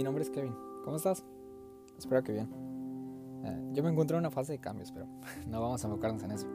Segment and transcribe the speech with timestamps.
[0.00, 0.54] nombre es Kevin.
[0.84, 1.22] ¿Cómo estás?
[1.98, 2.48] Espero que bien.
[3.44, 5.06] Eh, yo me encuentro en una fase de cambios, pero
[5.46, 6.46] no vamos a enfocarnos en eso.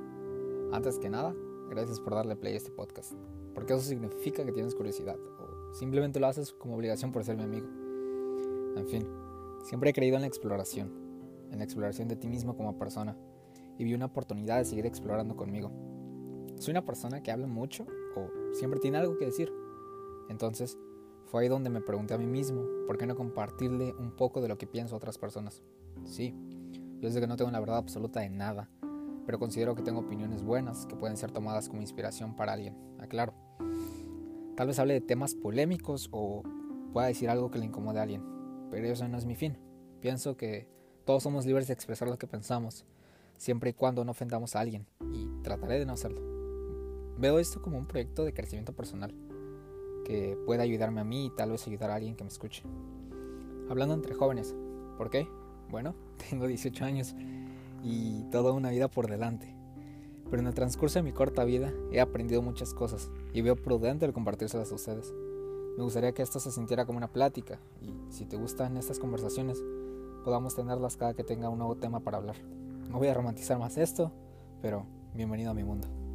[0.72, 1.36] Antes que nada,
[1.70, 3.14] gracias por darle play a este podcast,
[3.54, 7.44] porque eso significa que tienes curiosidad o simplemente lo haces como obligación por ser mi
[7.44, 7.68] amigo.
[8.76, 9.08] En fin,
[9.64, 10.92] siempre he creído en la exploración,
[11.52, 13.16] en la exploración de ti mismo como persona,
[13.78, 15.72] y vi una oportunidad de seguir explorando conmigo.
[16.58, 17.86] Soy una persona que habla mucho
[18.16, 19.54] o siempre tiene algo que decir.
[20.30, 20.78] Entonces,
[21.28, 24.48] fue ahí donde me pregunté a mí mismo, ¿por qué no compartirle un poco de
[24.48, 25.62] lo que pienso a otras personas?
[26.06, 26.34] Sí,
[27.00, 28.70] yo sé que no tengo la verdad absoluta de nada,
[29.26, 33.34] pero considero que tengo opiniones buenas que pueden ser tomadas como inspiración para alguien, aclaro.
[34.56, 36.44] Tal vez hable de temas polémicos o
[36.94, 38.24] pueda decir algo que le incomode a alguien,
[38.72, 39.58] pero eso no es mi fin.
[40.00, 40.68] Pienso que
[41.06, 42.86] todos somos libres de expresar lo que pensamos,
[43.38, 46.22] siempre y cuando no ofendamos a alguien, y trataré de no hacerlo.
[47.18, 49.14] Veo esto como un proyecto de crecimiento personal
[50.08, 52.64] que pueda ayudarme a mí y tal vez ayudar a alguien que me escuche.
[53.70, 54.56] Hablando entre jóvenes,
[54.98, 55.28] ¿por qué?
[55.70, 55.96] Bueno,
[56.30, 57.14] tengo 18 años
[57.84, 59.54] y toda una vida por delante.
[60.30, 64.06] Pero en el transcurso de mi corta vida he aprendido muchas cosas y veo prudente
[64.06, 65.14] el compartírselas a ustedes.
[65.78, 69.62] Me gustaría que esto se sintiera como una plática y si te gustan estas conversaciones,
[70.24, 72.38] podamos tenerlas cada que tenga un nuevo tema para hablar.
[72.90, 74.14] No voy a romantizar más esto,
[74.62, 76.07] pero bienvenido a mi mundo.